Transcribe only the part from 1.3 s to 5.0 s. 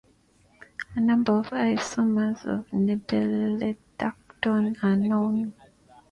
of isomers of nepetalactone are